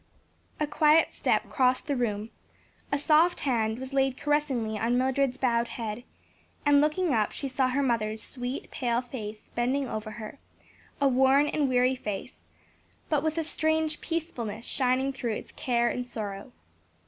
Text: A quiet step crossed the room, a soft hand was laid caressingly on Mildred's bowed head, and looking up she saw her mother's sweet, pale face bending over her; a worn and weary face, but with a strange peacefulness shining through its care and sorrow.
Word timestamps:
A 0.59 0.65
quiet 0.65 1.13
step 1.13 1.47
crossed 1.51 1.85
the 1.85 1.95
room, 1.95 2.31
a 2.91 2.97
soft 2.97 3.41
hand 3.41 3.77
was 3.77 3.93
laid 3.93 4.17
caressingly 4.17 4.79
on 4.79 4.97
Mildred's 4.97 5.37
bowed 5.37 5.67
head, 5.67 6.01
and 6.65 6.81
looking 6.81 7.13
up 7.13 7.31
she 7.31 7.47
saw 7.47 7.67
her 7.67 7.83
mother's 7.83 8.19
sweet, 8.23 8.71
pale 8.71 9.01
face 9.03 9.43
bending 9.53 9.87
over 9.87 10.09
her; 10.17 10.39
a 10.99 11.07
worn 11.07 11.45
and 11.47 11.69
weary 11.69 11.93
face, 11.95 12.45
but 13.09 13.21
with 13.21 13.37
a 13.37 13.43
strange 13.43 14.01
peacefulness 14.01 14.65
shining 14.65 15.13
through 15.13 15.33
its 15.33 15.51
care 15.51 15.87
and 15.89 16.07
sorrow. 16.07 16.51